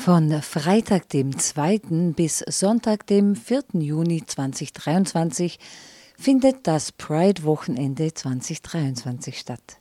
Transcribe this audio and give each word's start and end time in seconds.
Von 0.00 0.40
Freitag, 0.40 1.10
dem 1.10 1.38
2. 1.38 2.12
bis 2.16 2.38
Sonntag, 2.38 3.06
dem 3.06 3.36
4. 3.36 3.64
Juni 3.74 4.24
2023 4.24 5.58
findet 6.16 6.66
das 6.66 6.90
Pride-Wochenende 6.90 8.14
2023 8.14 9.38
statt. 9.38 9.78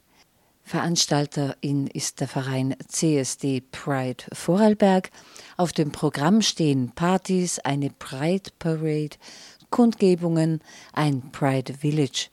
Veranstalterin 0.63 1.87
ist 1.87 2.19
der 2.19 2.27
Verein 2.27 2.75
CSD 2.85 3.61
Pride 3.71 4.25
Vorarlberg. 4.33 5.09
Auf 5.55 5.71
dem 5.71 5.93
Programm 5.93 6.41
stehen 6.41 6.91
Partys, 6.91 7.59
eine 7.59 7.89
Pride 7.89 8.51
Parade, 8.59 9.15
Kundgebungen, 9.69 10.59
ein 10.91 11.31
Pride 11.31 11.75
Village 11.75 12.27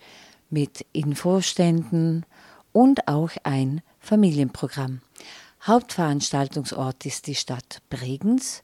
mit 0.51 0.85
Infoständen 0.93 2.27
und 2.73 3.07
auch 3.07 3.31
ein 3.45 3.81
Familienprogramm. 4.01 5.03
Hauptveranstaltungsort 5.63 7.07
ist 7.07 7.27
die 7.27 7.35
Stadt 7.35 7.83
Bregenz. 7.91 8.63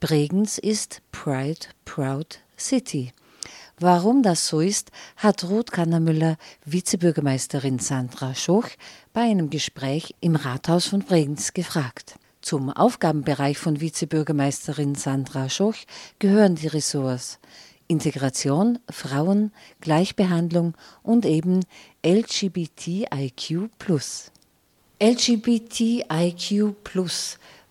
Bregenz 0.00 0.58
ist 0.58 1.02
Pride 1.12 1.66
Proud 1.84 2.40
City. 2.58 3.12
Warum 3.78 4.22
das 4.22 4.46
so 4.46 4.60
ist, 4.60 4.90
hat 5.16 5.44
Ruth 5.44 5.72
Kannermüller, 5.72 6.36
Vizebürgermeisterin 6.64 7.78
Sandra 7.78 8.34
Schoch, 8.34 8.68
bei 9.12 9.22
einem 9.22 9.50
Gespräch 9.50 10.14
im 10.20 10.36
Rathaus 10.36 10.86
von 10.86 11.00
Bregenz 11.00 11.52
gefragt. 11.52 12.18
Zum 12.42 12.70
Aufgabenbereich 12.70 13.58
von 13.58 13.80
Vizebürgermeisterin 13.80 14.94
Sandra 14.94 15.48
Schoch 15.48 15.76
gehören 16.18 16.54
die 16.54 16.68
Ressorts 16.68 17.38
Integration, 17.86 18.78
Frauen, 18.88 19.52
Gleichbehandlung 19.80 20.74
und 21.02 21.26
eben 21.26 21.60
LGBTIQ. 22.06 23.68
LGBTIQ. 25.02 26.74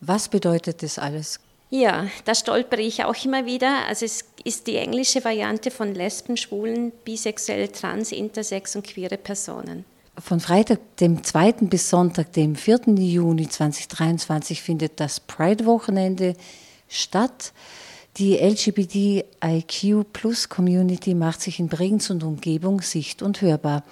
Was 0.02 0.30
bedeutet 0.30 0.82
das 0.82 0.98
alles? 0.98 1.40
Ja, 1.70 2.08
da 2.26 2.34
stolpere 2.34 2.82
ich 2.82 3.04
auch 3.04 3.24
immer 3.24 3.46
wieder. 3.46 3.86
Also 3.88 4.06
es 4.06 4.26
ist 4.44 4.66
die 4.66 4.78
englische 4.78 5.24
Variante 5.24 5.70
von 5.70 5.94
Lesben, 5.94 6.36
Schwulen, 6.36 6.92
Bisexuell, 7.06 7.68
Trans, 7.68 8.12
Intersex 8.12 8.76
und 8.76 8.88
queere 8.88 9.18
Personen. 9.18 9.86
Von 10.18 10.40
Freitag, 10.40 10.80
dem 10.98 11.24
2. 11.24 11.52
bis 11.62 11.88
Sonntag, 11.90 12.34
dem 12.34 12.56
4. 12.56 12.80
Juni 12.98 13.48
2023 13.48 14.64
findet 14.64 15.00
das 15.00 15.20
Pride-Wochenende 15.20 16.34
statt. 16.88 17.54
Die 18.18 18.38
LGBTIQ-Plus-Community 18.38 21.14
macht 21.14 21.42
sich 21.42 21.60
in 21.60 21.68
Bregenz 21.68 22.10
und 22.10 22.24
Umgebung 22.24 22.82
sicht- 22.82 23.22
und 23.22 23.42
hörbar. 23.42 23.84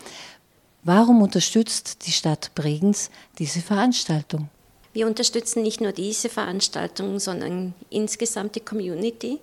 Warum 0.83 1.21
unterstützt 1.21 2.05
die 2.07 2.11
Stadt 2.11 2.51
Bregenz 2.55 3.09
diese 3.39 3.61
Veranstaltung? 3.61 4.49
Wir 4.93 5.05
unterstützen 5.05 5.61
nicht 5.61 5.81
nur 5.81 5.91
diese 5.91 6.29
Veranstaltung, 6.29 7.19
sondern 7.19 7.75
insgesamt 7.89 8.55
die 8.55 8.61
Community. 8.61 9.39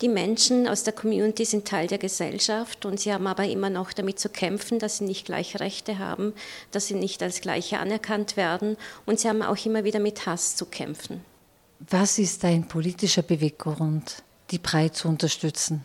Die 0.00 0.08
Menschen 0.08 0.68
aus 0.68 0.84
der 0.84 0.92
Community 0.92 1.44
sind 1.44 1.66
Teil 1.66 1.86
der 1.86 1.98
Gesellschaft 1.98 2.84
und 2.84 3.00
sie 3.00 3.12
haben 3.12 3.26
aber 3.26 3.44
immer 3.44 3.70
noch 3.70 3.92
damit 3.92 4.18
zu 4.18 4.28
kämpfen, 4.28 4.78
dass 4.78 4.98
sie 4.98 5.04
nicht 5.04 5.26
gleiche 5.26 5.60
Rechte 5.60 5.98
haben, 5.98 6.34
dass 6.72 6.88
sie 6.88 6.94
nicht 6.94 7.22
als 7.22 7.40
gleiche 7.40 7.78
anerkannt 7.78 8.36
werden 8.36 8.76
und 9.06 9.20
sie 9.20 9.28
haben 9.28 9.42
auch 9.42 9.64
immer 9.64 9.84
wieder 9.84 10.00
mit 10.00 10.26
Hass 10.26 10.56
zu 10.56 10.66
kämpfen. 10.66 11.24
Was 11.90 12.18
ist 12.18 12.44
dein 12.44 12.66
politischer 12.68 13.22
Beweggrund, 13.22 14.22
die 14.50 14.58
Brei 14.58 14.88
zu 14.88 15.08
unterstützen? 15.08 15.84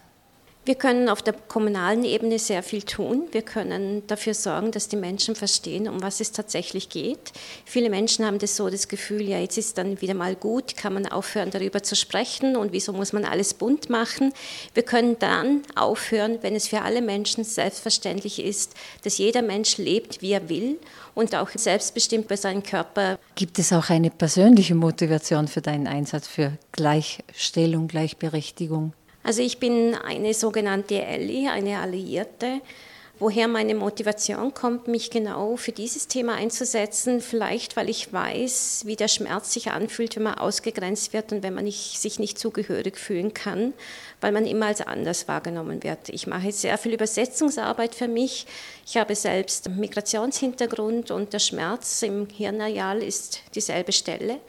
Wir 0.68 0.76
können 0.76 1.08
auf 1.08 1.22
der 1.22 1.34
kommunalen 1.34 2.04
Ebene 2.04 2.38
sehr 2.40 2.62
viel 2.62 2.82
tun. 2.82 3.30
Wir 3.32 3.42
können 3.42 4.06
dafür 4.08 4.34
sorgen, 4.34 4.72
dass 4.72 4.90
die 4.90 4.98
Menschen 4.98 5.34
verstehen, 5.34 5.88
um 5.88 6.04
was 6.04 6.20
es 6.20 6.34
tatsächlich 6.34 6.90
geht. 6.90 7.32
Viele 7.64 7.90
Menschen 7.90 8.26
haben 8.26 8.38
das 8.38 8.58
so 8.58 8.70
das 8.70 8.90
Gefühl, 8.90 9.22
ja, 9.22 9.40
jetzt 9.40 9.58
ist 9.58 9.78
dann 9.78 10.02
wieder 10.02 10.14
mal 10.14 10.36
gut, 10.36 10.76
kann 10.76 10.94
man 10.94 11.06
aufhören, 11.06 11.52
darüber 11.52 11.84
zu 11.84 11.96
sprechen 11.96 12.58
und 12.58 12.74
wieso 12.74 12.92
muss 12.92 13.14
man 13.14 13.24
alles 13.24 13.54
bunt 13.54 13.90
machen. 13.90 14.34
Wir 14.74 14.84
können 14.84 15.16
dann 15.20 15.62
aufhören, 15.76 16.40
wenn 16.42 16.54
es 16.54 16.68
für 16.68 16.81
alle 16.81 17.02
Menschen 17.02 17.46
selbstverständlich 17.46 18.44
ist, 18.44 18.74
dass 19.06 19.20
jeder 19.20 19.44
Mensch 19.44 19.78
lebt, 19.78 20.22
wie 20.22 20.34
er 20.34 20.50
will 20.50 20.80
und 21.16 21.34
auch 21.34 21.50
selbstbestimmt 21.56 22.28
bei 22.28 22.36
seinem 22.36 22.62
Körper. 22.62 23.18
Gibt 23.36 23.58
es 23.58 23.72
auch 23.72 23.90
eine 23.90 24.09
persönliche 24.09 24.75
Motivation 24.75 25.47
für 25.47 25.62
deinen 25.62 25.88
Einsatz 25.88 26.28
für 26.28 26.58
Gleichstellung, 26.74 27.88
Gleichberechtigung? 27.88 28.91
Also 29.28 29.42
ich 29.42 29.58
bin 29.58 29.94
eine 29.94 30.34
sogenannte 30.34 31.04
Ellie, 31.04 31.52
eine 31.52 31.80
Alliierte. 31.80 32.62
Woher 33.20 33.50
meine 33.50 33.76
Motivation 33.76 34.54
kommt, 34.54 34.88
mich 34.88 35.10
genau 35.10 35.58
für 35.58 35.74
dieses 35.74 36.08
Thema 36.08 36.36
einzusetzen, 36.36 37.20
vielleicht 37.20 37.76
weil 37.76 37.90
ich 37.90 38.14
weiß, 38.14 38.84
wie 38.86 38.96
der 38.96 39.10
Schmerz 39.10 39.52
sich 39.52 39.70
anfühlt, 39.72 40.16
wenn 40.16 40.24
man 40.24 40.36
ausgegrenzt 40.36 41.12
wird 41.12 41.34
und 41.34 41.44
wenn 41.44 41.54
man 41.54 41.66
nicht, 41.66 42.00
sich 42.00 42.20
nicht 42.20 42.40
zugehörig 42.40 42.96
fühlen 42.96 43.34
kann, 43.34 43.74
weil 44.22 44.32
man 44.32 44.46
immer 44.46 44.68
als 44.68 44.80
anders 44.80 45.28
wahrgenommen 45.28 45.84
wird. 45.84 46.08
Ich 46.08 46.26
mache 46.26 46.54
sehr 46.54 46.78
viel 46.78 46.94
Übersetzungsarbeit 46.94 47.96
für 47.96 48.08
mich. 48.08 48.46
Ich 48.86 48.96
habe 48.96 49.14
selbst 49.14 49.68
Migrationshintergrund 49.68 51.12
und 51.12 51.34
der 51.34 51.40
Schmerz 51.40 52.02
im 52.02 52.30
Hirnareal 52.30 53.04
ist 53.04 53.42
dieselbe 53.56 53.92
Stelle. 53.92 54.40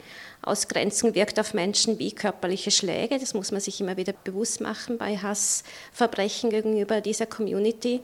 Ausgrenzung 0.41 1.15
wirkt 1.15 1.39
auf 1.39 1.53
Menschen 1.53 1.99
wie 1.99 2.11
körperliche 2.11 2.71
Schläge. 2.71 3.19
Das 3.19 3.33
muss 3.33 3.51
man 3.51 3.61
sich 3.61 3.81
immer 3.81 3.97
wieder 3.97 4.13
bewusst 4.23 4.61
machen 4.61 4.97
bei 4.97 5.17
Hassverbrechen 5.17 6.49
gegenüber 6.49 7.01
dieser 7.01 7.25
Community. 7.25 8.01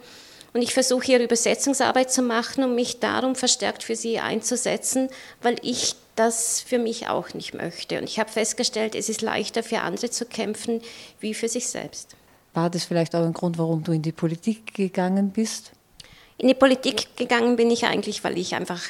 Und 0.53 0.61
ich 0.61 0.73
versuche 0.73 1.05
hier 1.05 1.19
Übersetzungsarbeit 1.19 2.11
zu 2.11 2.21
machen, 2.21 2.63
um 2.63 2.75
mich 2.75 2.99
darum 2.99 3.35
verstärkt 3.35 3.83
für 3.83 3.95
sie 3.95 4.19
einzusetzen, 4.19 5.09
weil 5.41 5.57
ich 5.61 5.95
das 6.15 6.61
für 6.61 6.79
mich 6.79 7.09
auch 7.09 7.33
nicht 7.33 7.53
möchte. 7.53 7.97
Und 7.97 8.05
ich 8.05 8.19
habe 8.19 8.31
festgestellt, 8.31 8.95
es 8.95 9.09
ist 9.09 9.21
leichter 9.21 9.63
für 9.63 9.81
andere 9.81 10.09
zu 10.09 10.25
kämpfen 10.25 10.81
wie 11.19 11.33
für 11.33 11.49
sich 11.49 11.67
selbst. 11.67 12.15
War 12.53 12.69
das 12.69 12.85
vielleicht 12.85 13.15
auch 13.15 13.25
ein 13.25 13.33
Grund, 13.33 13.57
warum 13.57 13.83
du 13.83 13.91
in 13.91 14.01
die 14.01 14.13
Politik 14.13 14.73
gegangen 14.73 15.31
bist? 15.31 15.71
In 16.37 16.47
die 16.47 16.53
Politik 16.53 17.17
gegangen 17.17 17.57
bin 17.57 17.69
ich 17.69 17.85
eigentlich, 17.85 18.23
weil 18.23 18.37
ich 18.37 18.55
einfach 18.55 18.81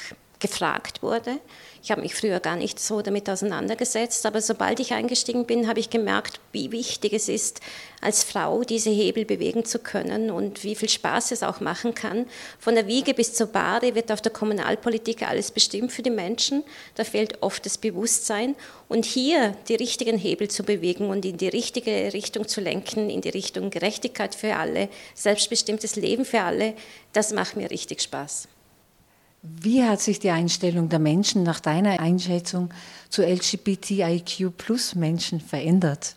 gefragt 0.45 1.01
wurde. 1.01 1.39
Ich 1.81 1.91
habe 1.91 2.01
mich 2.01 2.15
früher 2.15 2.39
gar 2.39 2.55
nicht 2.55 2.79
so 2.79 3.01
damit 3.01 3.29
auseinandergesetzt, 3.29 4.25
aber 4.25 4.41
sobald 4.41 4.79
ich 4.79 4.93
eingestiegen 4.93 5.45
bin, 5.45 5.67
habe 5.67 5.79
ich 5.79 5.89
gemerkt, 5.89 6.39
wie 6.51 6.71
wichtig 6.71 7.13
es 7.13 7.29
ist, 7.29 7.61
als 8.01 8.23
Frau 8.23 8.63
diese 8.63 8.89
Hebel 8.89 9.25
bewegen 9.25 9.65
zu 9.65 9.79
können 9.79 10.29
und 10.29 10.63
wie 10.63 10.75
viel 10.75 10.89
Spaß 10.89 11.31
es 11.31 11.43
auch 11.43 11.59
machen 11.61 11.95
kann. 11.95 12.25
Von 12.59 12.75
der 12.75 12.87
Wiege 12.87 13.13
bis 13.13 13.33
zur 13.33 13.47
Bahre 13.47 13.95
wird 13.95 14.11
auf 14.11 14.21
der 14.21 14.31
Kommunalpolitik 14.31 15.27
alles 15.27 15.51
bestimmt 15.51 15.91
für 15.91 16.03
die 16.03 16.11
Menschen. 16.11 16.63
Da 16.95 17.03
fehlt 17.03 17.41
oft 17.41 17.65
das 17.65 17.77
Bewusstsein. 17.77 18.55
Und 18.87 19.05
hier 19.05 19.55
die 19.67 19.75
richtigen 19.75 20.17
Hebel 20.17 20.47
zu 20.47 20.63
bewegen 20.63 21.09
und 21.09 21.25
in 21.25 21.37
die 21.37 21.49
richtige 21.49 22.13
Richtung 22.13 22.47
zu 22.47 22.61
lenken, 22.61 23.09
in 23.09 23.21
die 23.21 23.29
Richtung 23.29 23.71
Gerechtigkeit 23.71 24.35
für 24.35 24.55
alle, 24.55 24.89
selbstbestimmtes 25.15 25.95
Leben 25.95 26.25
für 26.25 26.41
alle, 26.41 26.75
das 27.13 27.33
macht 27.33 27.57
mir 27.57 27.71
richtig 27.71 28.01
Spaß. 28.01 28.47
Wie 29.61 29.83
hat 29.83 30.01
sich 30.01 30.19
die 30.19 30.31
Einstellung 30.31 30.89
der 30.89 30.97
Menschen 30.99 31.43
nach 31.43 31.59
deiner 31.59 31.99
Einschätzung 31.99 32.69
zu 33.09 33.23
LGBTIQ-Plus-Menschen 33.23 35.39
verändert? 35.39 36.15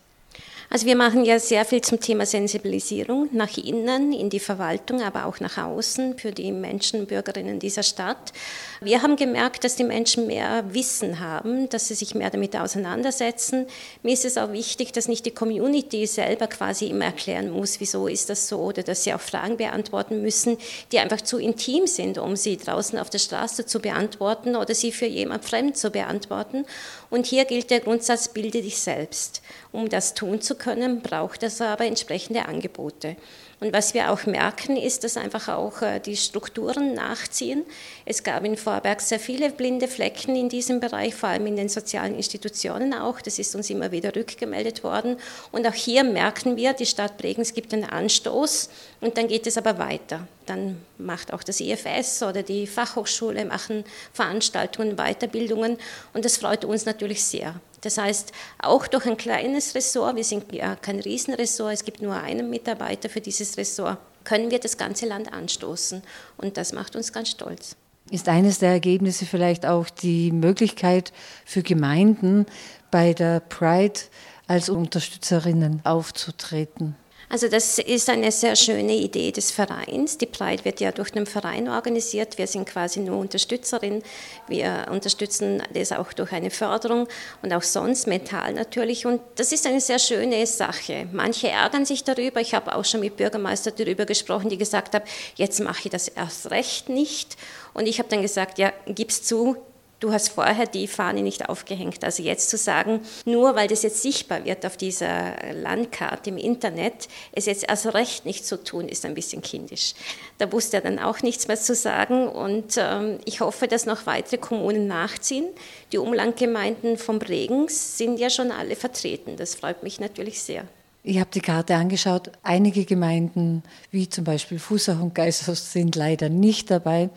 Also 0.71 0.85
wir 0.85 0.95
machen 0.95 1.25
ja 1.25 1.39
sehr 1.39 1.65
viel 1.65 1.81
zum 1.81 1.99
Thema 1.99 2.27
Sensibilisierung 2.27 3.27
nach 3.31 3.57
innen, 3.57 4.13
in 4.13 4.29
die 4.29 4.39
Verwaltung, 4.39 5.01
aber 5.01 5.25
auch 5.25 5.39
nach 5.39 5.57
außen 5.57 6.19
für 6.19 6.31
die 6.31 6.51
Menschen, 6.51 7.07
Bürgerinnen 7.07 7.57
dieser 7.57 7.81
Stadt. 7.81 8.31
Wir 8.79 9.01
haben 9.01 9.15
gemerkt, 9.15 9.63
dass 9.63 9.77
die 9.77 9.83
Menschen 9.83 10.27
mehr 10.27 10.63
Wissen 10.71 11.19
haben, 11.19 11.69
dass 11.69 11.87
sie 11.87 11.95
sich 11.95 12.13
mehr 12.13 12.29
damit 12.29 12.55
auseinandersetzen. 12.55 13.65
Mir 14.03 14.13
ist 14.13 14.25
es 14.25 14.37
auch 14.37 14.51
wichtig, 14.51 14.93
dass 14.93 15.07
nicht 15.07 15.25
die 15.25 15.31
Community 15.31 16.05
selber 16.05 16.45
quasi 16.45 16.85
immer 16.85 17.05
erklären 17.05 17.49
muss, 17.49 17.79
wieso 17.79 18.05
ist 18.07 18.29
das 18.29 18.47
so, 18.47 18.59
oder 18.59 18.83
dass 18.83 19.03
sie 19.03 19.13
auch 19.15 19.21
Fragen 19.21 19.57
beantworten 19.57 20.21
müssen, 20.21 20.55
die 20.91 20.99
einfach 20.99 21.21
zu 21.21 21.39
intim 21.39 21.87
sind, 21.87 22.19
um 22.19 22.35
sie 22.35 22.57
draußen 22.57 22.99
auf 22.99 23.09
der 23.09 23.17
Straße 23.17 23.65
zu 23.65 23.79
beantworten 23.79 24.55
oder 24.55 24.75
sie 24.75 24.91
für 24.91 25.07
jemand 25.07 25.45
fremd 25.45 25.77
zu 25.77 25.89
beantworten. 25.89 26.65
Und 27.09 27.25
hier 27.25 27.45
gilt 27.45 27.71
der 27.71 27.79
Grundsatz, 27.79 28.27
bilde 28.27 28.61
dich 28.61 28.77
selbst. 28.77 29.41
Um 29.71 29.89
das 29.89 30.13
tun 30.13 30.41
zu 30.41 30.58
können, 30.59 31.01
braucht 31.01 31.41
es 31.43 31.61
aber 31.61 31.85
entsprechende 31.85 32.45
Angebote. 32.45 33.15
Und 33.61 33.73
was 33.73 33.93
wir 33.93 34.11
auch 34.11 34.25
merken, 34.25 34.77
ist, 34.77 35.03
dass 35.03 35.17
einfach 35.17 35.49
auch 35.49 35.81
äh, 35.81 35.99
die 35.99 36.15
Strukturen 36.15 36.93
nachziehen. 36.93 37.65
Es 38.05 38.23
gab 38.23 38.45
in 38.45 38.55
Vorberg 38.55 39.01
sehr 39.01 39.19
viele 39.19 39.49
blinde 39.49 39.89
Flecken 39.89 40.35
in 40.37 40.47
diesem 40.47 40.79
Bereich, 40.79 41.13
vor 41.13 41.29
allem 41.29 41.45
in 41.45 41.57
den 41.57 41.67
sozialen 41.67 42.15
Institutionen 42.15 42.93
auch. 42.93 43.19
Das 43.19 43.37
ist 43.37 43.55
uns 43.55 43.69
immer 43.69 43.91
wieder 43.91 44.15
rückgemeldet 44.15 44.83
worden. 44.85 45.17
Und 45.51 45.67
auch 45.67 45.73
hier 45.73 46.05
merken 46.05 46.55
wir, 46.55 46.71
die 46.71 46.85
Stadt 46.85 47.17
Bregenz 47.17 47.53
gibt 47.53 47.73
einen 47.73 47.83
Anstoß 47.83 48.69
und 49.01 49.17
dann 49.17 49.27
geht 49.27 49.45
es 49.45 49.57
aber 49.57 49.77
weiter. 49.77 50.25
Dann 50.45 50.77
macht 50.97 51.33
auch 51.33 51.43
das 51.43 51.59
IFS 51.59 52.23
oder 52.23 52.43
die 52.43 52.65
Fachhochschule 52.65 53.43
machen 53.43 53.83
Veranstaltungen, 54.13 54.95
Weiterbildungen 54.95 55.77
und 56.13 56.23
das 56.23 56.37
freut 56.37 56.63
uns 56.63 56.85
natürlich 56.85 57.23
sehr. 57.25 57.59
Das 57.81 57.97
heißt, 57.97 58.31
auch 58.59 58.87
durch 58.87 59.05
ein 59.05 59.17
kleines 59.17 59.75
Ressort, 59.75 60.15
wir 60.15 60.23
sind 60.23 60.51
ja 60.51 60.75
kein 60.75 60.99
Riesenressort, 60.99 61.73
es 61.73 61.83
gibt 61.83 62.01
nur 62.01 62.15
einen 62.15 62.49
Mitarbeiter 62.49 63.09
für 63.09 63.21
dieses 63.21 63.57
Ressort, 63.57 63.97
können 64.23 64.51
wir 64.51 64.59
das 64.59 64.77
ganze 64.77 65.05
Land 65.05 65.31
anstoßen. 65.31 66.01
Und 66.37 66.57
das 66.57 66.73
macht 66.73 66.95
uns 66.95 67.13
ganz 67.13 67.29
stolz. 67.29 67.75
ist 68.11 68.27
eines 68.27 68.59
der 68.59 68.71
Ergebnisse 68.71 69.25
vielleicht 69.25 69.65
auch 69.65 69.89
die 69.89 70.31
Möglichkeit 70.31 71.13
für 71.45 71.63
Gemeinden 71.63 72.45
bei 72.91 73.13
der 73.13 73.39
Pride 73.39 73.99
als 74.47 74.69
Unterstützerinnen 74.69 75.81
aufzutreten. 75.83 76.95
Also 77.31 77.47
das 77.47 77.77
ist 77.77 78.09
eine 78.09 78.31
sehr 78.31 78.55
schöne 78.55 78.95
Idee 78.95 79.31
des 79.31 79.51
Vereins. 79.51 80.17
Die 80.17 80.25
Pride 80.25 80.65
wird 80.65 80.79
ja 80.79 80.91
durch 80.91 81.11
den 81.11 81.27
Verein 81.27 81.69
organisiert. 81.69 82.39
Wir 82.39 82.47
sind 82.47 82.67
quasi 82.67 83.01
nur 83.01 83.19
Unterstützerin. 83.19 84.01
Wir 84.47 84.87
unterstützen 84.89 85.61
das 85.71 85.91
auch 85.91 86.11
durch 86.11 86.31
eine 86.31 86.49
Förderung 86.49 87.07
und 87.43 87.53
auch 87.53 87.61
sonst 87.61 88.07
mental 88.07 88.53
natürlich. 88.53 89.05
Und 89.05 89.21
das 89.35 89.51
ist 89.51 89.67
eine 89.67 89.79
sehr 89.79 89.99
schöne 89.99 90.43
Sache. 90.47 91.07
Manche 91.11 91.49
ärgern 91.49 91.85
sich 91.85 92.03
darüber. 92.03 92.41
Ich 92.41 92.55
habe 92.55 92.75
auch 92.75 92.83
schon 92.83 93.01
mit 93.01 93.17
Bürgermeister 93.17 93.69
darüber 93.69 94.05
gesprochen, 94.05 94.49
die 94.49 94.57
gesagt 94.57 94.95
haben, 94.95 95.05
jetzt 95.35 95.59
mache 95.59 95.81
ich 95.83 95.91
das 95.91 96.07
erst 96.07 96.49
recht 96.49 96.89
nicht. 96.89 97.37
Und 97.75 97.87
ich 97.87 97.99
habe 97.99 98.09
dann 98.09 98.23
gesagt, 98.23 98.57
ja, 98.57 98.73
gib's 98.87 99.21
zu, 99.21 99.55
Du 99.99 100.13
hast 100.13 100.29
vorher 100.29 100.65
die 100.65 100.87
Fahne 100.87 101.21
nicht 101.21 101.49
aufgehängt. 101.49 102.05
Also 102.05 102.23
jetzt 102.23 102.49
zu 102.49 102.55
sagen, 102.55 103.01
nur 103.25 103.55
weil 103.55 103.67
das 103.67 103.83
jetzt 103.83 104.01
sichtbar 104.01 104.45
wird 104.45 104.65
auf 104.65 104.77
dieser 104.77 105.33
Landkarte 105.53 106.29
im 106.29 106.37
Internet, 106.37 107.09
es 107.33 107.45
jetzt 107.47 107.67
erst 107.67 107.93
recht 107.93 108.25
nicht 108.25 108.45
zu 108.45 108.63
tun, 108.63 108.87
ist 108.87 109.05
ein 109.05 109.13
bisschen 109.13 109.41
kindisch. 109.41 109.93
Da 110.37 110.49
wusste 110.53 110.77
er 110.77 110.81
dann 110.81 110.99
auch 110.99 111.21
nichts 111.21 111.49
mehr 111.49 111.59
zu 111.59 111.75
sagen 111.75 112.29
und 112.29 112.77
ähm, 112.77 113.17
ich 113.25 113.41
hoffe, 113.41 113.67
dass 113.67 113.85
noch 113.85 114.05
weitere 114.05 114.37
Kommunen 114.37 114.87
nachziehen. 114.87 115.47
Die 115.91 115.97
Umlandgemeinden 115.97 116.97
vom 116.97 117.19
Bregenz 117.19 117.97
sind 117.97 118.19
ja 118.19 118.29
schon 118.29 118.51
alle 118.51 118.77
vertreten. 118.77 119.35
Das 119.35 119.55
freut 119.55 119.83
mich 119.83 119.99
natürlich 119.99 120.41
sehr. 120.41 120.63
Ich 121.03 121.19
habe 121.19 121.29
die 121.33 121.41
Karte 121.41 121.75
angeschaut. 121.75 122.31
Einige 122.43 122.85
Gemeinden, 122.85 123.63
wie 123.91 124.07
zum 124.07 124.23
Beispiel 124.23 124.59
Fußach 124.59 125.01
und 125.01 125.15
Geisers, 125.15 125.73
sind 125.73 125.95
leider 125.95 126.29
nicht 126.29 126.71
dabei. 126.71 127.09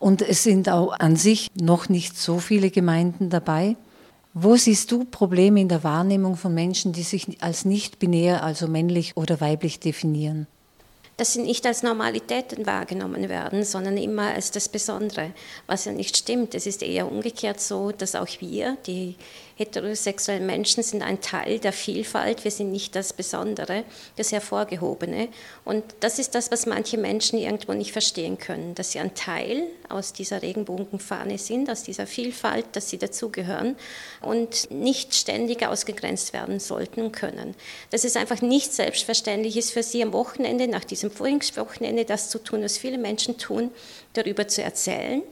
Und 0.00 0.22
es 0.22 0.42
sind 0.42 0.68
auch 0.68 0.98
an 0.98 1.14
sich 1.14 1.48
noch 1.54 1.88
nicht 1.88 2.18
so 2.18 2.38
viele 2.38 2.70
Gemeinden 2.70 3.30
dabei. 3.30 3.76
Wo 4.32 4.56
siehst 4.56 4.90
du 4.90 5.04
Probleme 5.04 5.60
in 5.60 5.68
der 5.68 5.84
Wahrnehmung 5.84 6.36
von 6.36 6.54
Menschen, 6.54 6.92
die 6.92 7.02
sich 7.02 7.42
als 7.42 7.64
nicht 7.64 7.98
binär, 7.98 8.42
also 8.42 8.66
männlich 8.66 9.16
oder 9.16 9.40
weiblich 9.40 9.78
definieren? 9.78 10.46
dass 11.20 11.34
sie 11.34 11.42
nicht 11.42 11.66
als 11.66 11.82
Normalitäten 11.82 12.64
wahrgenommen 12.64 13.28
werden, 13.28 13.62
sondern 13.62 13.98
immer 13.98 14.32
als 14.32 14.52
das 14.52 14.70
Besondere, 14.70 15.32
was 15.66 15.84
ja 15.84 15.92
nicht 15.92 16.16
stimmt. 16.16 16.54
Es 16.54 16.66
ist 16.66 16.82
eher 16.82 17.12
umgekehrt 17.12 17.60
so, 17.60 17.92
dass 17.92 18.14
auch 18.14 18.26
wir, 18.38 18.78
die 18.86 19.16
heterosexuellen 19.60 20.46
Menschen 20.46 20.82
sind 20.82 21.02
ein 21.02 21.20
Teil 21.20 21.58
der 21.58 21.74
Vielfalt. 21.74 22.44
Wir 22.44 22.50
sind 22.50 22.72
nicht 22.72 22.96
das 22.96 23.12
Besondere, 23.12 23.84
das 24.16 24.32
Hervorgehobene. 24.32 25.28
Und 25.66 25.84
das 26.00 26.18
ist 26.18 26.34
das, 26.34 26.50
was 26.50 26.64
manche 26.64 26.96
Menschen 26.96 27.38
irgendwo 27.38 27.74
nicht 27.74 27.92
verstehen 27.92 28.38
können, 28.38 28.74
dass 28.74 28.92
sie 28.92 29.00
ein 29.00 29.14
Teil 29.14 29.64
aus 29.90 30.14
dieser 30.14 30.40
Regenbogenfahne 30.40 31.36
sind, 31.36 31.68
aus 31.68 31.82
dieser 31.82 32.06
Vielfalt, 32.06 32.64
dass 32.72 32.88
sie 32.88 32.96
dazugehören 32.96 33.76
und 34.22 34.70
nicht 34.70 35.14
ständig 35.14 35.66
ausgegrenzt 35.66 36.32
werden 36.32 36.58
sollten 36.58 37.02
und 37.02 37.12
können. 37.12 37.54
Dass 37.90 38.04
es 38.04 38.16
einfach 38.16 38.40
nicht 38.40 38.72
selbstverständlich 38.72 39.58
ist 39.58 39.72
für 39.72 39.82
sie 39.82 40.02
am 40.02 40.14
Wochenende, 40.14 40.68
nach 40.68 40.84
diesem 40.84 41.10
Frühlingswochenende, 41.10 42.06
das 42.06 42.30
zu 42.30 42.38
tun, 42.38 42.62
was 42.62 42.78
viele 42.78 42.96
Menschen 42.96 43.36
tun, 43.36 43.70
darüber 44.14 44.48
zu 44.48 44.62
erzählen, 44.62 45.22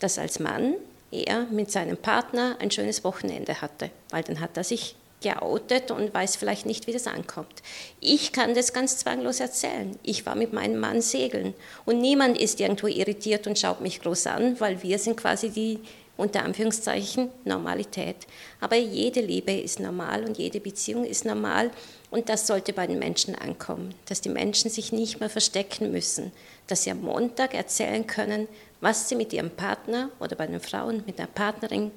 dass 0.00 0.18
als 0.18 0.38
Mann 0.38 0.74
er 1.10 1.46
mit 1.50 1.70
seinem 1.70 1.96
Partner 1.96 2.56
ein 2.60 2.70
schönes 2.70 3.04
Wochenende 3.04 3.60
hatte, 3.60 3.90
weil 4.10 4.22
dann 4.22 4.40
hat 4.40 4.56
er 4.56 4.64
sich 4.64 4.94
geoutet 5.20 5.90
und 5.90 6.14
weiß 6.14 6.36
vielleicht 6.36 6.66
nicht, 6.66 6.86
wie 6.86 6.92
das 6.92 7.06
ankommt. 7.06 7.62
Ich 8.00 8.32
kann 8.32 8.54
das 8.54 8.72
ganz 8.72 8.96
zwanglos 8.96 9.40
erzählen. 9.40 9.98
Ich 10.02 10.24
war 10.24 10.34
mit 10.34 10.52
meinem 10.52 10.80
Mann 10.80 11.02
segeln 11.02 11.54
und 11.84 12.00
niemand 12.00 12.38
ist 12.38 12.60
irgendwo 12.60 12.86
irritiert 12.86 13.46
und 13.46 13.58
schaut 13.58 13.80
mich 13.80 14.00
groß 14.00 14.26
an, 14.28 14.58
weil 14.60 14.82
wir 14.82 14.98
sind 14.98 15.16
quasi 15.16 15.50
die 15.50 15.78
unter 16.16 16.44
Anführungszeichen 16.44 17.30
Normalität. 17.44 18.16
Aber 18.60 18.76
jede 18.76 19.20
Liebe 19.20 19.52
ist 19.52 19.80
normal 19.80 20.24
und 20.24 20.36
jede 20.36 20.60
Beziehung 20.60 21.04
ist 21.04 21.24
normal 21.24 21.70
und 22.10 22.28
das 22.28 22.46
sollte 22.46 22.72
bei 22.72 22.86
den 22.86 22.98
Menschen 22.98 23.34
ankommen, 23.34 23.94
dass 24.06 24.20
die 24.20 24.28
Menschen 24.28 24.70
sich 24.70 24.92
nicht 24.92 25.20
mehr 25.20 25.30
verstecken 25.30 25.90
müssen, 25.92 26.32
dass 26.66 26.84
sie 26.84 26.90
am 26.90 27.02
Montag 27.02 27.54
erzählen 27.54 28.06
können, 28.06 28.48
was 28.80 29.08
sie 29.08 29.16
mit 29.16 29.32
ihrem 29.32 29.50
Partner 29.50 30.10
oder 30.20 30.36
bei 30.36 30.46
den 30.46 30.60
Frauen 30.60 31.02
mit 31.06 31.18
einer 31.18 31.28
Partnerin 31.28 31.92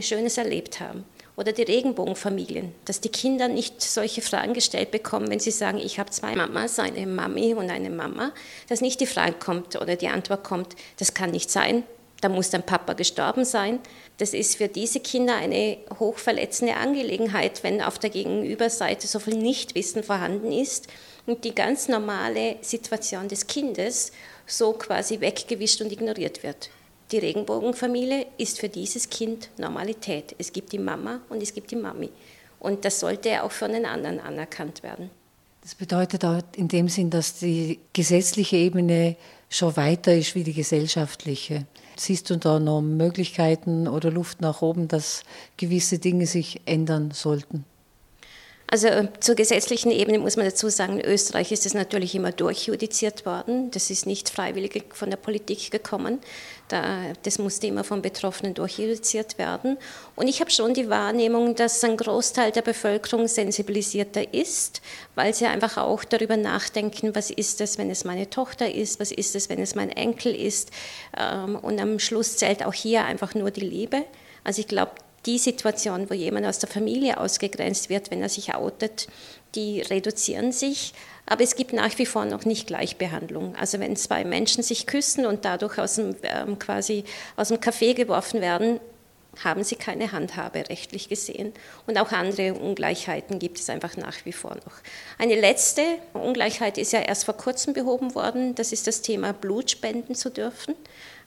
Schönes 0.00 0.38
erlebt 0.38 0.80
haben. 0.80 1.04
Oder 1.34 1.52
die 1.52 1.62
Regenbogenfamilien, 1.62 2.74
dass 2.84 3.00
die 3.00 3.08
Kinder 3.08 3.48
nicht 3.48 3.80
solche 3.80 4.20
Fragen 4.20 4.52
gestellt 4.52 4.90
bekommen, 4.90 5.30
wenn 5.30 5.40
sie 5.40 5.50
sagen, 5.50 5.78
ich 5.78 5.98
habe 5.98 6.10
zwei 6.10 6.36
Mamas, 6.36 6.78
eine 6.78 7.06
Mami 7.06 7.54
und 7.54 7.70
eine 7.70 7.90
Mama, 7.90 8.32
dass 8.68 8.82
nicht 8.82 9.00
die 9.00 9.06
Frage 9.06 9.34
kommt 9.38 9.80
oder 9.80 9.96
die 9.96 10.08
Antwort 10.08 10.44
kommt, 10.44 10.76
das 10.98 11.14
kann 11.14 11.30
nicht 11.30 11.50
sein, 11.50 11.84
da 12.20 12.28
muss 12.28 12.50
dein 12.50 12.62
Papa 12.62 12.92
gestorben 12.92 13.44
sein. 13.44 13.80
Das 14.18 14.34
ist 14.34 14.56
für 14.56 14.68
diese 14.68 15.00
Kinder 15.00 15.34
eine 15.34 15.78
hochverletzende 15.98 16.76
Angelegenheit, 16.76 17.64
wenn 17.64 17.82
auf 17.82 17.98
der 17.98 18.10
Gegenüberseite 18.10 19.08
so 19.08 19.18
viel 19.18 19.36
Nichtwissen 19.36 20.04
vorhanden 20.04 20.52
ist 20.52 20.86
und 21.26 21.44
die 21.44 21.54
ganz 21.54 21.88
normale 21.88 22.56
Situation 22.60 23.26
des 23.26 23.46
Kindes 23.48 24.12
so 24.52 24.72
quasi 24.72 25.20
weggewischt 25.20 25.80
und 25.80 25.92
ignoriert 25.92 26.42
wird. 26.42 26.70
Die 27.10 27.18
Regenbogenfamilie 27.18 28.26
ist 28.38 28.60
für 28.60 28.68
dieses 28.68 29.08
Kind 29.08 29.48
Normalität. 29.58 30.34
Es 30.38 30.52
gibt 30.52 30.72
die 30.72 30.78
Mama 30.78 31.20
und 31.28 31.42
es 31.42 31.52
gibt 31.52 31.70
die 31.70 31.76
Mami. 31.76 32.10
Und 32.58 32.84
das 32.84 33.00
sollte 33.00 33.42
auch 33.42 33.50
von 33.50 33.72
den 33.72 33.86
anderen 33.86 34.20
anerkannt 34.20 34.82
werden. 34.82 35.10
Das 35.62 35.74
bedeutet 35.74 36.24
auch 36.24 36.40
in 36.56 36.68
dem 36.68 36.88
Sinn, 36.88 37.10
dass 37.10 37.38
die 37.38 37.78
gesetzliche 37.92 38.56
Ebene 38.56 39.16
schon 39.48 39.76
weiter 39.76 40.14
ist 40.14 40.34
wie 40.34 40.44
die 40.44 40.54
gesellschaftliche. 40.54 41.66
Siehst 41.96 42.30
du 42.30 42.36
da 42.36 42.58
noch 42.58 42.80
Möglichkeiten 42.80 43.86
oder 43.86 44.10
Luft 44.10 44.40
nach 44.40 44.62
oben, 44.62 44.88
dass 44.88 45.22
gewisse 45.56 45.98
Dinge 45.98 46.26
sich 46.26 46.60
ändern 46.64 47.10
sollten? 47.12 47.64
Also 48.72 48.86
äh, 48.86 49.08
zur 49.20 49.34
gesetzlichen 49.34 49.90
Ebene 49.90 50.18
muss 50.18 50.36
man 50.36 50.46
dazu 50.46 50.70
sagen, 50.70 50.98
in 50.98 51.04
Österreich 51.04 51.52
ist 51.52 51.66
es 51.66 51.74
natürlich 51.74 52.14
immer 52.14 52.32
durchjudiziert 52.32 53.26
worden. 53.26 53.70
Das 53.70 53.90
ist 53.90 54.06
nicht 54.06 54.30
freiwillig 54.30 54.82
von 54.94 55.10
der 55.10 55.18
Politik 55.18 55.70
gekommen. 55.70 56.20
das 56.70 57.38
musste 57.38 57.66
immer 57.66 57.84
von 57.84 58.00
Betroffenen 58.00 58.54
durchjudiziert 58.54 59.36
werden. 59.36 59.76
Und 60.16 60.26
ich 60.26 60.40
habe 60.40 60.50
schon 60.50 60.72
die 60.72 60.88
Wahrnehmung, 60.88 61.54
dass 61.54 61.84
ein 61.84 61.98
Großteil 61.98 62.50
der 62.50 62.62
Bevölkerung 62.62 63.28
sensibilisierter 63.28 64.32
ist, 64.32 64.80
weil 65.16 65.34
sie 65.34 65.44
einfach 65.44 65.76
auch 65.76 66.02
darüber 66.04 66.38
nachdenken, 66.38 67.14
was 67.14 67.30
ist 67.30 67.60
es, 67.60 67.76
wenn 67.76 67.90
es 67.90 68.04
meine 68.04 68.30
Tochter 68.30 68.74
ist, 68.74 68.98
was 68.98 69.12
ist 69.12 69.36
es, 69.36 69.50
wenn 69.50 69.60
es 69.60 69.74
mein 69.74 69.90
Enkel 69.90 70.34
ist. 70.34 70.70
Ähm, 71.14 71.56
und 71.56 71.78
am 71.78 71.98
Schluss 71.98 72.38
zählt 72.38 72.64
auch 72.64 72.72
hier 72.72 73.04
einfach 73.04 73.34
nur 73.34 73.50
die 73.50 73.68
Liebe. 73.68 74.06
Also 74.44 74.62
ich 74.62 74.66
glaube, 74.66 74.92
die 75.26 75.38
Situation, 75.38 76.10
wo 76.10 76.14
jemand 76.14 76.46
aus 76.46 76.58
der 76.58 76.68
Familie 76.68 77.18
ausgegrenzt 77.18 77.88
wird, 77.88 78.10
wenn 78.10 78.22
er 78.22 78.28
sich 78.28 78.54
outet, 78.54 79.06
die 79.54 79.80
reduzieren 79.80 80.52
sich. 80.52 80.94
Aber 81.26 81.44
es 81.44 81.54
gibt 81.54 81.72
nach 81.72 81.96
wie 81.98 82.06
vor 82.06 82.24
noch 82.24 82.44
nicht 82.44 82.66
Gleichbehandlung. 82.66 83.54
Also 83.56 83.78
wenn 83.78 83.96
zwei 83.96 84.24
Menschen 84.24 84.62
sich 84.62 84.86
küssen 84.86 85.24
und 85.24 85.44
dadurch 85.44 85.78
aus 85.78 85.94
dem, 85.94 86.16
ähm, 86.22 86.58
quasi 86.58 87.04
aus 87.36 87.48
dem 87.48 87.58
Café 87.58 87.94
geworfen 87.94 88.40
werden, 88.40 88.80
haben 89.42 89.64
sie 89.64 89.76
keine 89.76 90.12
Handhabe 90.12 90.68
rechtlich 90.68 91.08
gesehen. 91.08 91.52
Und 91.86 91.98
auch 91.98 92.12
andere 92.12 92.54
Ungleichheiten 92.54 93.38
gibt 93.38 93.58
es 93.58 93.70
einfach 93.70 93.96
nach 93.96 94.24
wie 94.24 94.32
vor 94.32 94.56
noch. 94.56 94.74
Eine 95.18 95.40
letzte 95.40 95.82
Ungleichheit 96.12 96.76
ist 96.76 96.92
ja 96.92 97.00
erst 97.00 97.24
vor 97.24 97.36
kurzem 97.36 97.72
behoben 97.72 98.14
worden. 98.14 98.54
Das 98.54 98.72
ist 98.72 98.86
das 98.86 99.00
Thema 99.00 99.32
Blut 99.32 99.70
spenden 99.70 100.14
zu 100.14 100.30
dürfen. 100.30 100.74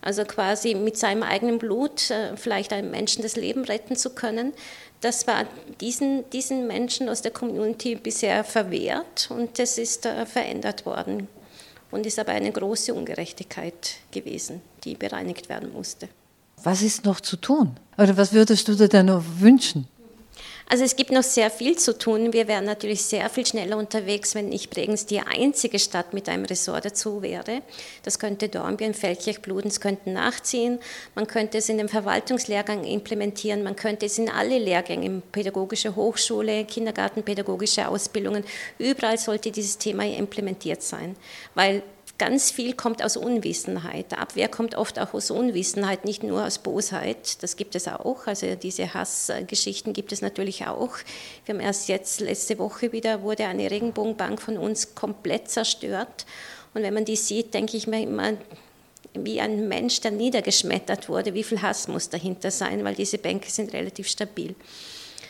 Also 0.05 0.23
quasi 0.23 0.75
mit 0.75 0.97
seinem 0.97 1.23
eigenen 1.23 1.57
Blut 1.57 2.11
äh, 2.11 2.37
vielleicht 2.37 2.71
einem 2.71 2.91
Menschen 2.91 3.23
das 3.23 3.35
Leben 3.35 3.65
retten 3.65 3.95
zu 3.95 4.11
können. 4.11 4.53
Das 5.01 5.27
war 5.27 5.45
diesen, 5.81 6.29
diesen 6.29 6.67
Menschen 6.67 7.09
aus 7.09 7.21
der 7.23 7.31
Community 7.31 7.95
bisher 7.95 8.43
verwehrt 8.43 9.27
und 9.31 9.59
das 9.59 9.77
ist 9.77 10.05
äh, 10.05 10.25
verändert 10.25 10.85
worden 10.85 11.27
und 11.89 12.05
ist 12.05 12.19
aber 12.19 12.33
eine 12.33 12.51
große 12.51 12.93
Ungerechtigkeit 12.93 13.95
gewesen, 14.11 14.61
die 14.83 14.93
bereinigt 14.95 15.49
werden 15.49 15.73
musste. 15.73 16.07
Was 16.63 16.83
ist 16.83 17.03
noch 17.03 17.19
zu 17.19 17.35
tun? 17.37 17.75
Oder 17.97 18.15
was 18.15 18.31
würdest 18.31 18.67
du 18.67 18.75
dir 18.75 18.87
da 18.87 19.01
noch 19.01 19.23
wünschen? 19.39 19.87
Also 20.67 20.83
es 20.83 20.95
gibt 20.95 21.11
noch 21.11 21.23
sehr 21.23 21.51
viel 21.51 21.77
zu 21.77 21.97
tun. 21.97 22.33
Wir 22.33 22.47
wären 22.47 22.65
natürlich 22.65 23.03
sehr 23.03 23.29
viel 23.29 23.45
schneller 23.45 23.77
unterwegs, 23.77 24.33
wenn 24.33 24.49
nicht 24.49 24.71
Bregenz 24.71 25.05
die 25.05 25.19
einzige 25.19 25.77
Stadt 25.77 26.13
mit 26.13 26.27
einem 26.27 26.45
Ressort 26.45 26.85
dazu 26.85 27.21
wäre. 27.21 27.61
Das 28.01 28.17
könnte 28.17 28.49
Dornbirn, 28.49 28.95
Feldkirch, 28.95 29.41
Bludenz 29.41 29.79
könnten 29.79 30.13
nachziehen. 30.13 30.79
Man 31.13 31.27
könnte 31.27 31.59
es 31.59 31.69
in 31.69 31.77
den 31.77 31.87
Verwaltungslehrgang 31.87 32.83
implementieren. 32.83 33.61
Man 33.61 33.75
könnte 33.75 34.07
es 34.07 34.17
in 34.17 34.27
alle 34.27 34.57
Lehrgänge, 34.57 35.21
pädagogische 35.31 35.95
Hochschule, 35.95 36.65
Kindergartenpädagogische 36.65 37.87
Ausbildungen. 37.87 38.43
Überall 38.79 39.19
sollte 39.19 39.51
dieses 39.51 39.77
Thema 39.77 40.03
implementiert 40.05 40.81
sein, 40.81 41.15
weil 41.53 41.83
Ganz 42.17 42.49
viel 42.49 42.73
kommt 42.73 43.03
aus 43.03 43.17
Unwissenheit. 43.17 44.17
Abwehr 44.17 44.47
kommt 44.47 44.75
oft 44.75 44.99
auch 44.99 45.13
aus 45.13 45.31
Unwissenheit, 45.31 46.05
nicht 46.05 46.23
nur 46.23 46.45
aus 46.45 46.59
Bosheit. 46.59 47.43
Das 47.43 47.57
gibt 47.57 47.75
es 47.75 47.89
auch. 47.89 48.25
Also 48.25 48.55
diese 48.55 48.93
Hassgeschichten 48.93 49.91
gibt 49.91 50.13
es 50.13 50.21
natürlich 50.21 50.65
auch. 50.65 50.97
Wir 51.45 51.55
haben 51.55 51.61
erst 51.61 51.89
jetzt 51.89 52.21
letzte 52.21 52.57
Woche 52.57 52.93
wieder 52.93 53.21
wurde 53.21 53.45
eine 53.45 53.69
Regenbogenbank 53.69 54.41
von 54.41 54.57
uns 54.57 54.95
komplett 54.95 55.49
zerstört. 55.49 56.25
Und 56.73 56.83
wenn 56.83 56.93
man 56.93 57.03
die 57.03 57.17
sieht, 57.17 57.53
denke 57.53 57.75
ich 57.75 57.85
mir 57.85 58.01
immer, 58.01 58.33
wie 59.13 59.41
ein 59.41 59.67
Mensch, 59.67 59.99
der 59.99 60.11
niedergeschmettert 60.11 61.09
wurde. 61.09 61.33
Wie 61.33 61.43
viel 61.43 61.61
Hass 61.61 61.89
muss 61.89 62.09
dahinter 62.09 62.49
sein, 62.49 62.85
weil 62.85 62.95
diese 62.95 63.17
Bänke 63.17 63.49
sind 63.49 63.73
relativ 63.73 64.07
stabil. 64.07 64.55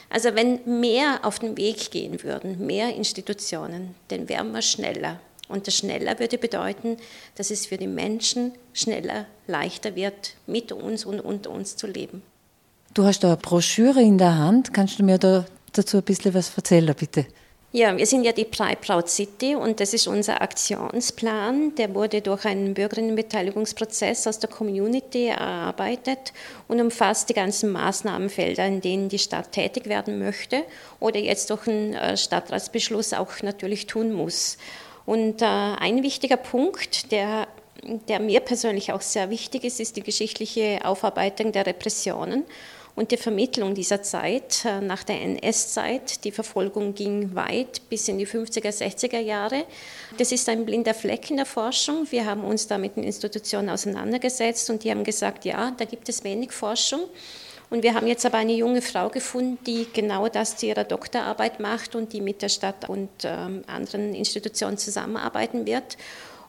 Also 0.09 0.35
wenn 0.35 0.79
mehr 0.79 1.19
auf 1.23 1.39
den 1.39 1.57
Weg 1.57 1.89
gehen 1.89 2.21
würden, 2.23 2.65
mehr 2.65 2.95
Institutionen, 2.95 3.95
dann 4.09 4.29
wären 4.29 4.51
wir 4.51 4.61
schneller. 4.61 5.19
Und 5.47 5.67
das 5.67 5.75
schneller 5.75 6.19
würde 6.19 6.37
bedeuten, 6.37 6.97
dass 7.35 7.51
es 7.51 7.65
für 7.65 7.77
die 7.77 7.87
Menschen 7.87 8.53
schneller, 8.73 9.25
leichter 9.47 9.95
wird, 9.95 10.35
mit 10.47 10.71
uns 10.71 11.05
und 11.05 11.19
unter 11.19 11.51
uns 11.51 11.75
zu 11.75 11.87
leben. 11.87 12.23
Du 12.93 13.03
hast 13.03 13.23
da 13.23 13.27
eine 13.27 13.37
Broschüre 13.37 14.01
in 14.01 14.17
der 14.17 14.37
Hand. 14.37 14.73
Kannst 14.73 14.99
du 14.99 15.03
mir 15.03 15.17
da 15.17 15.45
dazu 15.73 15.97
ein 15.97 16.03
bisschen 16.03 16.33
was 16.33 16.55
erzählen, 16.55 16.95
bitte? 16.97 17.25
Ja, 17.75 17.97
wir 17.97 18.05
sind 18.05 18.23
ja 18.23 18.31
die 18.31 18.45
Pride 18.45 18.77
Proud 18.79 19.09
City 19.09 19.53
und 19.53 19.81
das 19.81 19.93
ist 19.93 20.07
unser 20.07 20.41
Aktionsplan. 20.41 21.75
Der 21.75 21.93
wurde 21.93 22.21
durch 22.21 22.45
einen 22.45 22.73
Bürgerinnenbeteiligungsprozess 22.73 24.27
aus 24.27 24.39
der 24.39 24.49
Community 24.49 25.25
erarbeitet 25.25 26.31
und 26.69 26.79
umfasst 26.79 27.27
die 27.27 27.33
ganzen 27.33 27.73
Maßnahmenfelder, 27.73 28.65
in 28.65 28.79
denen 28.79 29.09
die 29.09 29.19
Stadt 29.19 29.51
tätig 29.51 29.87
werden 29.87 30.19
möchte 30.19 30.63
oder 31.01 31.19
jetzt 31.19 31.49
durch 31.49 31.67
einen 31.67 31.93
äh, 31.93 32.15
Stadtratsbeschluss 32.15 33.11
auch 33.11 33.41
natürlich 33.41 33.87
tun 33.87 34.13
muss. 34.13 34.57
Und 35.05 35.41
äh, 35.41 35.45
ein 35.45 36.03
wichtiger 36.03 36.37
Punkt, 36.37 37.11
der 37.11 37.47
der 37.85 38.19
mir 38.19 38.39
persönlich 38.39 38.91
auch 38.91 39.01
sehr 39.01 39.29
wichtig 39.29 39.63
ist, 39.63 39.79
ist 39.79 39.95
die 39.95 40.01
geschichtliche 40.01 40.79
Aufarbeitung 40.83 41.51
der 41.51 41.67
Repressionen 41.67 42.43
und 42.95 43.11
die 43.11 43.17
Vermittlung 43.17 43.75
dieser 43.75 44.01
Zeit 44.01 44.63
äh, 44.65 44.79
nach 44.81 45.03
der 45.03 45.21
NS-Zeit. 45.21 46.23
Die 46.23 46.31
Verfolgung 46.31 46.95
ging 46.95 47.35
weit 47.35 47.81
bis 47.89 48.07
in 48.07 48.17
die 48.17 48.27
50er, 48.27 48.69
60er 48.69 49.19
Jahre. 49.19 49.65
Das 50.17 50.31
ist 50.31 50.47
ein 50.47 50.65
blinder 50.65 50.93
Fleck 50.93 51.29
in 51.29 51.37
der 51.37 51.45
Forschung. 51.45 52.07
Wir 52.09 52.25
haben 52.25 52.43
uns 52.43 52.67
da 52.67 52.77
mit 52.77 52.95
den 52.95 53.03
Institutionen 53.03 53.69
auseinandergesetzt 53.69 54.69
und 54.69 54.83
die 54.83 54.91
haben 54.91 55.03
gesagt, 55.03 55.45
ja, 55.45 55.71
da 55.77 55.85
gibt 55.85 56.07
es 56.07 56.23
wenig 56.23 56.51
Forschung. 56.51 57.01
Und 57.69 57.83
wir 57.83 57.93
haben 57.93 58.07
jetzt 58.07 58.25
aber 58.25 58.37
eine 58.37 58.53
junge 58.53 58.81
Frau 58.81 59.09
gefunden, 59.09 59.57
die 59.65 59.87
genau 59.91 60.27
das 60.27 60.57
zu 60.57 60.67
ihrer 60.67 60.83
Doktorarbeit 60.83 61.59
macht 61.59 61.95
und 61.95 62.13
die 62.13 62.21
mit 62.21 62.41
der 62.41 62.49
Stadt 62.49 62.87
und 62.87 63.09
ähm, 63.23 63.63
anderen 63.67 64.13
Institutionen 64.13 64.77
zusammenarbeiten 64.77 65.65
wird. 65.65 65.97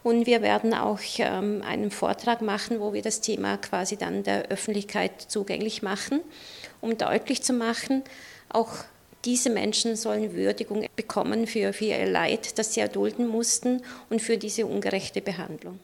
Und 0.03 0.27
wir 0.27 0.41
werden 0.43 0.73
auch 0.73 1.01
ähm, 1.19 1.63
einen 1.67 1.91
Vortrag 1.91 2.41
machen, 2.41 2.81
wo 2.81 2.93
wir 2.93 3.03
das 3.03 3.21
Thema 3.21 3.57
quasi 3.57 3.97
dann 3.97 4.23
der 4.23 4.49
Öffentlichkeit 4.51 5.21
zugänglich 5.21 5.83
machen, 5.83 6.21
um 6.81 6.97
deutlich 6.97 7.43
zu 7.43 7.53
machen, 7.53 8.05
auch 8.49 8.71
diese 9.25 9.51
Menschen 9.51 9.97
sollen 9.97 10.35
Würdigung 10.35 10.87
bekommen 10.95 11.49
für, 11.49 11.73
für 11.73 11.87
ihr 11.87 12.07
Leid, 12.07 12.59
das 12.59 12.75
sie 12.75 12.81
erdulden 12.81 13.27
mussten 13.27 13.83
und 14.09 14.23
für 14.23 14.39
diese 14.39 14.67
ungerechte 14.67 15.21
Behandlung. 15.21 15.81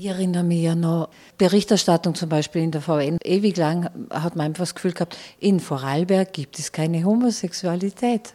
Ich 0.00 0.06
erinnere 0.06 0.44
mich 0.44 0.62
ja 0.62 0.76
noch, 0.76 1.08
Berichterstattung 1.38 2.14
zum 2.14 2.28
Beispiel 2.28 2.62
in 2.62 2.70
der 2.70 2.82
VN, 2.82 3.18
ewig 3.24 3.56
lang 3.56 3.90
hat 4.10 4.36
man 4.36 4.46
einfach 4.46 4.62
das 4.62 4.76
Gefühl 4.76 4.92
gehabt, 4.92 5.18
in 5.40 5.58
Vorarlberg 5.58 6.32
gibt 6.32 6.60
es 6.60 6.70
keine 6.70 7.02
Homosexualität. 7.02 8.32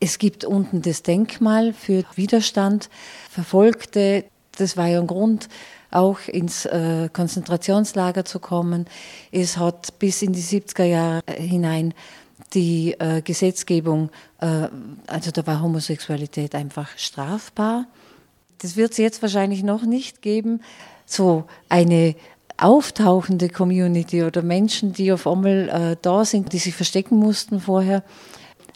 Es 0.00 0.18
gibt 0.18 0.44
unten 0.44 0.82
das 0.82 1.02
Denkmal 1.02 1.72
für 1.72 2.04
Widerstand, 2.14 2.90
Verfolgte, 3.30 4.26
das 4.58 4.76
war 4.76 4.86
ja 4.86 5.00
ein 5.00 5.06
Grund, 5.06 5.48
auch 5.90 6.18
ins 6.28 6.66
äh, 6.66 7.08
Konzentrationslager 7.10 8.26
zu 8.26 8.38
kommen. 8.38 8.84
Es 9.30 9.56
hat 9.56 9.98
bis 9.98 10.20
in 10.20 10.34
die 10.34 10.42
70er 10.42 10.84
Jahre 10.84 11.22
hinein 11.26 11.94
die 12.52 12.96
äh, 12.98 13.22
Gesetzgebung, 13.22 14.10
äh, 14.42 14.68
also 15.06 15.30
da 15.30 15.46
war 15.46 15.62
Homosexualität 15.62 16.54
einfach 16.54 16.98
strafbar. 16.98 17.86
Das 18.62 18.76
wird 18.76 18.92
es 18.92 18.98
jetzt 18.98 19.22
wahrscheinlich 19.22 19.62
noch 19.62 19.82
nicht 19.82 20.22
geben. 20.22 20.60
So 21.04 21.44
eine 21.68 22.14
auftauchende 22.56 23.48
Community 23.48 24.22
oder 24.22 24.42
Menschen, 24.42 24.92
die 24.92 25.12
auf 25.12 25.26
einmal 25.26 25.68
äh, 25.68 25.96
da 26.00 26.24
sind, 26.24 26.52
die 26.52 26.58
sich 26.58 26.74
verstecken 26.74 27.16
mussten 27.16 27.60
vorher. 27.60 28.04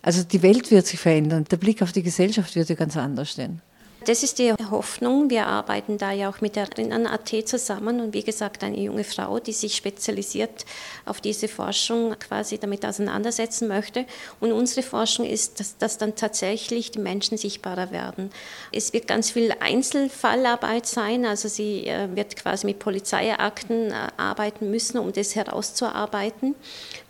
Also 0.03 0.23
die 0.25 0.43
Welt 0.43 0.71
wird 0.71 0.87
sich 0.87 1.01
verändern. 1.01 1.45
Der 1.51 1.57
Blick 1.57 1.83
auf 1.83 1.93
die 1.93 2.03
Gesellschaft 2.03 2.55
wird 2.57 2.69
ja 2.69 2.75
ganz 2.75 2.97
anders 2.97 3.31
stehen. 3.31 3.61
Das 4.07 4.23
ist 4.23 4.39
die 4.39 4.53
Hoffnung. 4.71 5.31
Wir 5.31 5.49
arbeiten 5.49 5.99
da 5.99 6.13
ja 6.13 6.31
auch 6.31 6.41
mit 6.41 6.55
der 6.55 6.69
Rinnen.at 6.79 7.49
zusammen 7.49 8.01
und 8.01 8.15
wie 8.15 8.23
gesagt 8.23 8.63
eine 8.63 8.79
junge 8.79 9.03
Frau, 9.03 9.41
die 9.41 9.53
sich 9.53 9.75
spezialisiert 9.75 10.65
auf 11.07 11.21
diese 11.21 11.49
Forschung 11.49 12.15
quasi 12.21 12.57
damit 12.57 12.87
auseinandersetzen 12.87 13.67
möchte. 13.67 14.05
Und 14.39 14.53
unsere 14.53 14.87
Forschung 14.87 15.27
ist, 15.27 15.59
dass, 15.59 15.77
dass 15.79 15.99
dann 15.99 16.15
tatsächlich 16.15 16.93
die 16.93 17.01
Menschen 17.01 17.37
sichtbarer 17.37 17.91
werden. 17.91 18.31
Es 18.71 18.93
wird 18.93 19.09
ganz 19.09 19.33
viel 19.33 19.53
Einzelfallarbeit 19.59 20.87
sein, 20.87 21.27
also 21.27 21.49
sie 21.49 21.89
äh, 21.89 22.07
wird 22.15 22.37
quasi 22.37 22.65
mit 22.67 22.79
Polizeiakten 22.79 23.91
äh, 23.91 23.95
arbeiten 24.19 24.71
müssen, 24.71 24.99
um 24.99 25.13
das 25.13 25.35
herauszuarbeiten, 25.35 26.55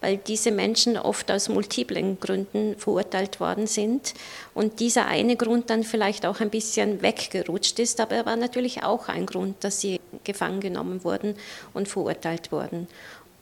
weil 0.01 0.17
diese 0.17 0.51
Menschen 0.51 0.97
oft 0.97 1.31
aus 1.31 1.51
multiplen 1.51 2.19
Gründen 2.21 2.75
verurteilt 2.79 3.39
worden 3.39 3.67
sind 3.67 4.15
und 4.55 4.81
dieser 4.81 5.05
eine 5.05 5.37
Grund 5.37 5.69
dann 5.69 5.85
vielleicht 5.85 6.25
auch 6.25 6.41
ein 6.41 6.49
bisschen 6.49 6.86
weggerutscht 7.03 7.79
ist, 7.79 8.01
aber 8.01 8.17
er 8.17 8.27
war 8.27 8.37
natürlich 8.37 8.83
auch 8.83 9.09
ein 9.09 9.27
Grund, 9.27 9.63
dass 9.65 9.81
sie 9.81 10.01
gefangen 10.25 10.61
genommen 10.61 11.05
wurden 11.05 11.35
und 11.75 11.89
verurteilt 11.89 12.53
wurden. 12.53 12.89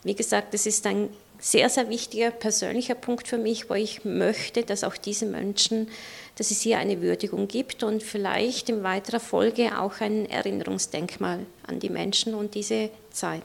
Wie 0.03 0.15
gesagt, 0.15 0.55
das 0.55 0.67
ist 0.67 0.87
ein 0.87 1.09
sehr, 1.39 1.69
sehr 1.69 1.89
wichtiger 1.89 2.31
persönlicher 2.31 2.95
Punkt 2.95 3.29
für 3.29 3.39
mich, 3.39 3.69
wo 3.69 3.75
ich 3.75 4.05
möchte, 4.05 4.63
dass 4.63 4.85
auch 4.85 4.97
diese 4.97 5.27
Menschen, 5.27 5.89
dass 6.37 6.51
es 6.51 6.63
hier 6.63 6.79
eine 6.79 7.03
Würdigung 7.03 7.49
gibt 7.49 7.83
und 7.83 8.03
vielleicht 8.03 8.69
in 8.71 8.83
weiterer 8.83 9.21
Folge 9.21 9.79
auch 9.79 10.01
ein 10.01 10.29
Erinnerungsdenkmal 10.29 11.41
an 11.67 11.81
die 11.81 11.91
Menschen 11.91 12.35
und 12.35 12.55
diese 12.55 12.91
Zeit. 13.11 13.43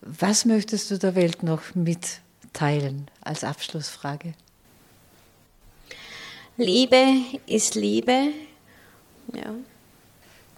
Was 0.00 0.44
möchtest 0.44 0.90
du 0.90 0.98
der 0.98 1.14
Welt 1.14 1.42
noch 1.42 1.62
mitteilen 1.74 3.08
als 3.20 3.44
Abschlussfrage? 3.44 4.34
Liebe 6.56 7.02
ist 7.46 7.76
Liebe. 7.76 8.28
Ja. 9.34 9.54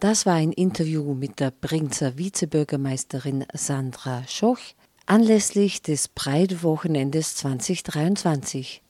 Das 0.01 0.27
war 0.27 0.35
ein 0.35 0.53
Interview 0.53 1.15
mit 1.15 1.41
der 1.41 1.51
Brinzer 1.51 2.19
Vizebürgermeisterin 2.19 3.47
Sandra 3.55 4.25
Schoch 4.29 4.59
anlässlich 5.07 5.81
des 5.83 6.09
Breitwochenendes 6.09 7.37
2023. 7.37 8.83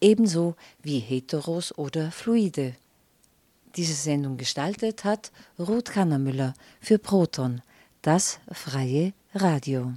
ebenso 0.01 0.57
wie 0.83 1.01
heteros 1.01 1.77
oder 1.77 2.11
fluide. 2.11 2.77
Diese 3.77 3.93
Sendung 3.93 4.39
gestaltet 4.39 5.05
hat 5.05 5.33
Ruth 5.59 5.91
Kannermüller 5.91 6.55
für 6.81 6.99
Proton, 6.99 7.61
das 8.01 8.39
freie 8.53 9.13
Radio. 9.35 9.93